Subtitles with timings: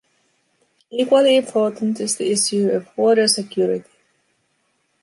[0.89, 3.87] Equally important is the issue of water security.